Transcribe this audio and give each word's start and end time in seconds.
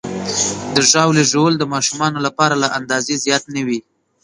د 0.75 0.77
ژاولې 0.91 1.23
ژوول 1.31 1.53
د 1.57 1.63
ماشومانو 1.73 2.19
لپاره 2.25 2.55
له 2.63 2.67
اندازې 2.79 3.21
زیات 3.23 3.43
نه 3.55 3.61
وي. 3.67 3.79